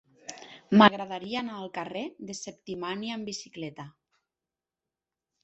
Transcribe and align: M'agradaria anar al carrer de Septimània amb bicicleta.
M'agradaria 0.81 1.37
anar 1.45 1.57
al 1.57 1.69
carrer 1.75 2.03
de 2.31 2.37
Septimània 2.39 3.19
amb 3.19 3.31
bicicleta. 3.33 3.87